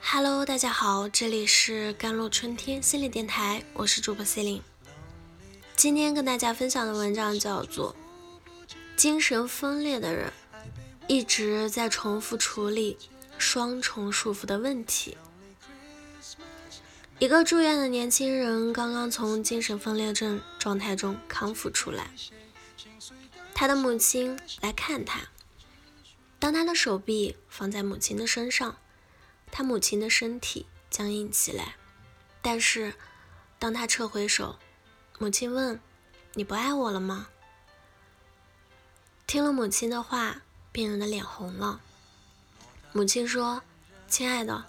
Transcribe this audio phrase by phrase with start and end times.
[0.00, 4.62] Hello，大家好，这里是甘露春天心理电台，我是主播 C 琳。
[5.76, 7.94] 今天跟大家分享的文章叫做
[8.96, 10.32] 《精神分裂的人
[11.06, 12.98] 一直在重复处理
[13.38, 15.16] 双重束缚的问题》。
[17.18, 22.10] 一个住院的年轻人刚刚从精神分裂症状态中康复出来，
[23.54, 25.20] 他的母亲来看他，
[26.40, 28.76] 当他的手臂放在母亲的身上。
[29.52, 31.74] 他母亲的身体僵硬起来，
[32.40, 32.94] 但是
[33.58, 34.60] 当他撤回手，
[35.18, 35.80] 母亲问
[36.34, 37.26] ：“你不爱我了吗？”
[39.26, 41.80] 听了母亲的话，病人的脸红了。
[42.92, 43.60] 母亲说
[44.06, 44.64] ：“亲爱的，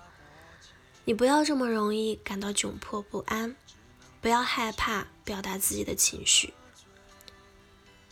[1.05, 3.55] 你不要这么容易感到窘迫不安，
[4.19, 6.55] 不要害怕表达自己的情绪。”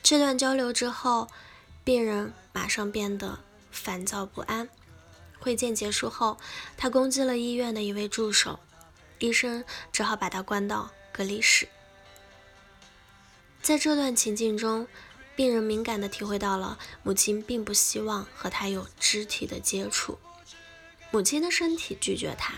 [0.04, 1.28] 这段交流之后，
[1.84, 3.40] 病人马上变得
[3.72, 4.70] 烦躁不安。
[5.40, 6.38] 会见结束后，
[6.76, 8.60] 他攻击了医院的一位助手，
[9.20, 11.70] 医生只好把他关到隔离室。
[13.62, 14.88] 在这段情境中，
[15.36, 20.20] 病人敏感地体会到了母亲并不希望和他有肢体的接触，
[21.12, 22.56] 母亲的身体拒绝他，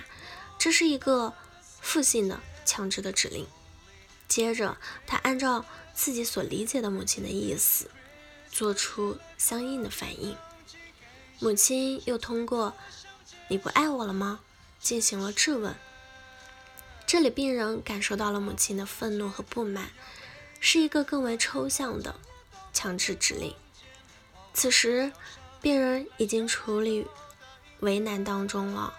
[0.58, 1.34] 这是一个
[1.80, 3.46] 负性的强制的指令。
[4.28, 7.92] 接着，他按照自己所理解的母亲的意思，
[8.50, 10.36] 做出相应的反应。
[11.44, 12.76] 母亲又通过
[13.50, 14.42] “你不爱我了吗”
[14.80, 15.76] 进行了质问。
[17.08, 19.90] 这里病人感受到了母亲的愤怒和不满，
[20.60, 22.20] 是一个更为抽象的
[22.72, 23.56] 强制指令。
[24.54, 25.12] 此时，
[25.60, 27.08] 病人已经处理
[27.80, 28.94] 为难当中了，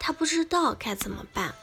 [0.00, 1.54] 他不知道该怎么办，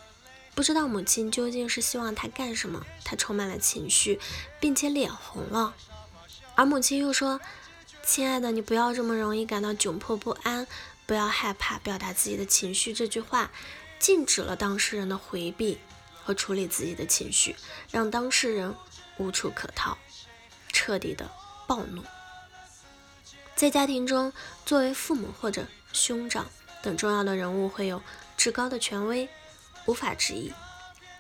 [0.56, 2.86] 不知道母亲究竟是希望他干什么。
[3.04, 4.22] 他充满了情绪，
[4.62, 5.76] 并且脸红了，
[6.56, 7.42] 而母亲又说。
[8.06, 10.68] 亲爱的，你不要这么容易感到窘迫不安，
[11.08, 12.94] 不要害怕表达自己的情绪。
[12.94, 13.50] 这句话
[13.98, 15.80] 禁止了当事人的回避
[16.24, 17.56] 和处理自己的情绪，
[17.90, 18.76] 让当事人
[19.18, 19.98] 无处可逃，
[20.72, 21.32] 彻底的
[21.68, 22.04] 暴怒。
[23.56, 24.32] 在家庭中，
[24.66, 26.48] 作为父母或者兄长
[26.84, 28.04] 等重要的人物，会有
[28.38, 29.28] 至高的权威，
[29.88, 30.54] 无法质疑。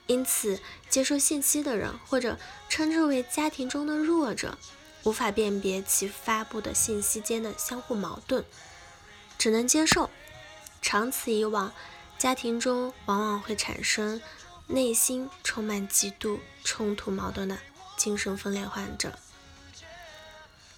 [0.05, 2.37] 因此，接受信息的人，或者
[2.69, 4.59] 称之为家庭中的弱者。
[5.05, 8.43] 无法辨别其发布的信息间的相互矛盾，
[9.37, 10.09] 只能接受。
[10.81, 11.71] 长此以往，
[12.17, 14.19] 家庭中往往会产生
[14.65, 17.59] 内心充满极度冲突矛盾的
[17.95, 19.17] 精神分裂患者。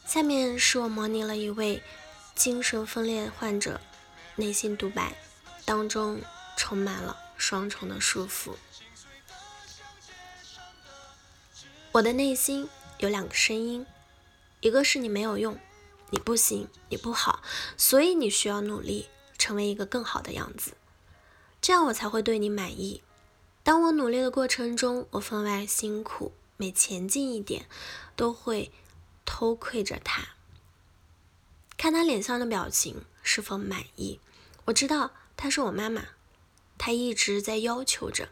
[0.06, 1.82] 下面是我模拟了一位
[2.36, 3.80] 精神分裂患者
[4.36, 5.16] 内心独白，
[5.64, 6.22] 当中
[6.58, 8.56] 充满了双重的束缚。
[11.94, 13.86] 我的内心有两个声音。
[14.60, 15.60] 一个是你没有用，
[16.10, 17.44] 你不行，你不好，
[17.78, 19.08] 所以你需要努力
[19.38, 20.72] 成为一个更好的样子，
[21.62, 23.04] 这样我才会对你满意。
[23.64, 27.68] 当我努力的过程中，我分外辛苦，每前进一点，
[28.16, 28.72] 都会
[29.26, 30.30] 偷窥着他，
[31.78, 34.20] 看他脸上的表情是否满意。
[34.66, 36.04] 我知道她是我妈妈，
[36.78, 38.30] 她一直在要求着，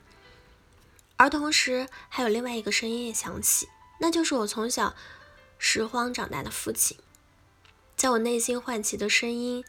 [1.18, 3.68] 而同时还有另外一个声音也响起，
[4.00, 4.96] 那就是我从小。
[5.68, 6.96] 拾荒长大的父亲，
[7.98, 9.66] 在我内心唤起的声音：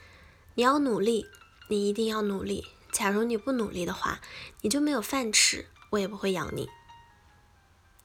[0.54, 1.26] 你要努力，
[1.68, 2.66] 你一定要努力。
[2.92, 4.20] 假如你不努力的话，
[4.60, 6.68] 你就没有饭吃，我也不会养你。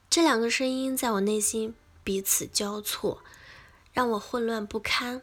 [0.10, 3.22] 这两个声音在我内心彼此交错，
[3.92, 5.22] 让我混乱不堪。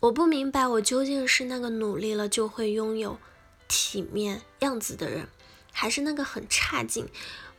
[0.00, 3.18] 我不明白，我究竟是那个努力了就会拥有
[3.66, 5.26] 体面样子的人，
[5.72, 7.08] 还是那个很差劲，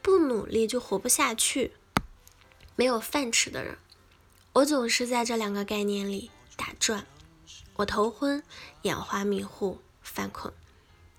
[0.03, 1.73] 不努力就活不下去、
[2.75, 3.79] 没有饭吃的人。
[4.53, 7.07] 我总是在这两个概念里打转，
[7.77, 8.43] 我头昏、
[8.83, 10.53] 眼花、迷糊、犯困，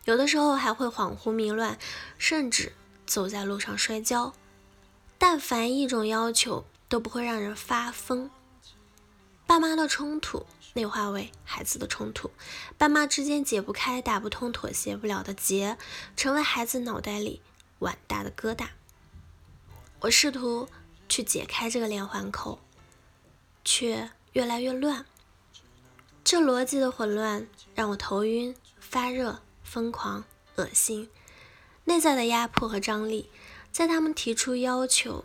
[0.05, 1.77] 有的时候还会恍惚迷乱，
[2.17, 2.73] 甚至
[3.05, 4.33] 走在路上摔跤。
[5.19, 8.31] 但凡一种要求都不会让人发疯。
[9.47, 12.31] 爸妈的冲突内化为孩子的冲突，
[12.79, 15.76] 爸妈之间解不开、打不通、妥协不了的结，
[16.17, 17.43] 成为孩子脑袋里
[17.81, 18.69] 碗大的疙瘩。
[20.03, 20.69] 我试图
[21.09, 22.61] 去解开这个连环扣。
[23.64, 25.06] 却越来越乱，
[26.22, 30.25] 这逻辑的混乱让我头晕、发热、疯狂、
[30.56, 31.08] 恶心。
[31.84, 33.31] 内在的压迫和张力，
[33.72, 35.25] 在他们提出要求，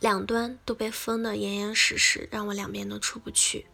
[0.00, 3.66] 两端都被封得严严实实，让我两边都出不去。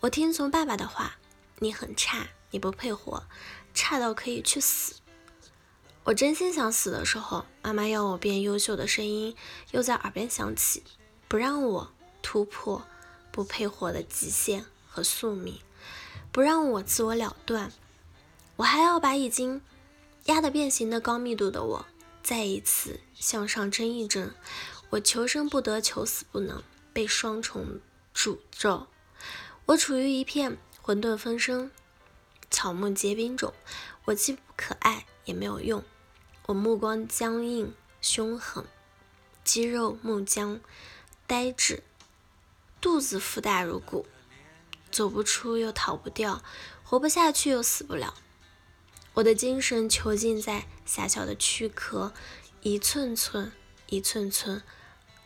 [0.00, 1.16] 我听从爸爸的话，
[1.58, 3.24] 你很差，你不配活，
[3.72, 4.96] 差到可以去死。
[6.04, 9.36] 我真心想死的时候，妈妈要我变优秀的声音
[9.72, 10.82] 又在耳边响起，
[11.28, 11.92] 不让我。
[12.28, 12.82] 突破
[13.30, 15.60] 不配活的极限和宿命，
[16.32, 17.70] 不让我自我了断，
[18.56, 19.62] 我还要把已经
[20.24, 21.86] 压得变形的高密度的我
[22.24, 24.34] 再一次向上蒸一蒸。
[24.90, 27.80] 我求生不得，求死不能，被双重
[28.12, 28.88] 诅咒。
[29.66, 31.70] 我处于一片混沌风声，
[32.50, 33.54] 草木皆兵种。
[34.06, 35.84] 我既不可爱，也没有用。
[36.46, 38.64] 我目光僵硬凶狠，
[39.44, 40.60] 肌肉木僵
[41.28, 41.84] 呆滞，
[42.86, 44.06] 肚子腹大如鼓，
[44.92, 46.40] 走不出又逃不掉，
[46.84, 48.14] 活不下去又死不了。
[49.14, 52.12] 我的精神囚禁在狭小的躯壳，
[52.62, 53.50] 一寸寸，
[53.88, 54.62] 一寸寸，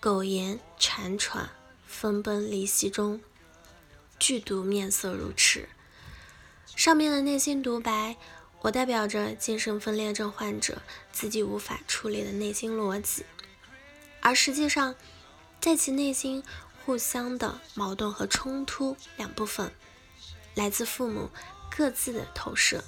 [0.01, 1.51] 苟延残喘，
[1.87, 3.21] 分崩离析中，
[4.19, 5.69] 剧毒面色如赤。
[6.75, 8.17] 上面的内心独白。
[8.63, 10.81] 我代表着精神分裂症患者
[11.13, 13.27] 自己无法处理的内心逻辑，
[14.21, 14.95] 而实际上，
[15.61, 16.43] 在其内心
[16.85, 19.73] 互相的矛盾和冲突两部分，
[20.55, 21.31] 来自父母
[21.71, 22.83] 各自的投射，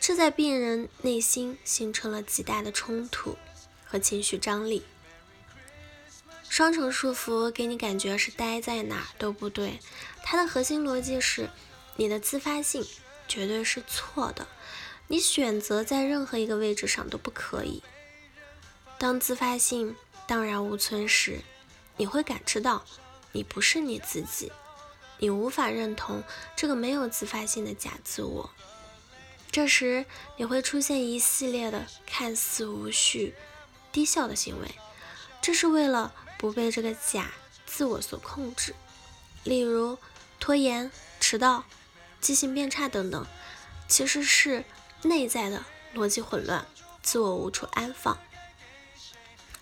[0.00, 3.36] 这在病人内心形成了极大的冲突
[3.84, 4.84] 和情绪张力。
[6.48, 9.78] 双重束缚给你感觉是待在哪都不对，
[10.24, 11.48] 它的核心逻辑是
[11.96, 12.84] 你的自发性
[13.28, 14.48] 绝对是错的。
[15.06, 17.82] 你选择在任何一个位置上都不可以。
[18.98, 19.96] 当自发性
[20.26, 21.40] 荡然无存时，
[21.96, 22.84] 你会感知到
[23.32, 24.52] 你不是你自己，
[25.18, 26.22] 你无法认同
[26.56, 28.50] 这个没有自发性的假自我。
[29.50, 30.06] 这时，
[30.36, 33.34] 你会出现一系列的看似无序、
[33.92, 34.74] 低效的行为，
[35.40, 37.32] 这是为了不被这个假
[37.66, 38.74] 自我所控制，
[39.44, 39.98] 例如
[40.38, 41.64] 拖延、迟到、
[42.20, 43.26] 记性变差等等，
[43.88, 44.64] 其实是。
[45.02, 46.66] 内在的逻辑混乱，
[47.02, 48.18] 自我无处安放。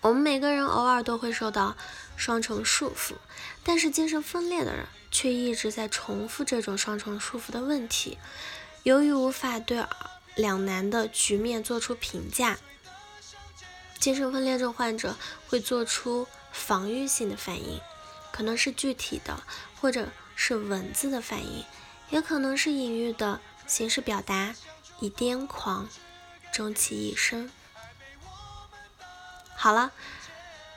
[0.01, 1.77] 我们每个人偶尔都会受到
[2.19, 3.13] 双重束缚，
[3.63, 8.17] 但是精神分裂的人却一直在重复这种双重束缚的问题。
[8.83, 9.85] 由于无法对
[10.35, 12.59] 两难的局面做出评价，
[13.97, 15.15] 精神分裂症患者
[15.47, 17.79] 会做出防御性的反应，
[18.31, 19.41] 可能是具体的，
[19.79, 21.63] 或者是文字的反应，
[22.09, 24.53] 也可能是隐喻的形式表达。
[25.01, 25.87] 以癫狂
[26.51, 27.49] 终其一生。
[29.55, 29.93] 好了，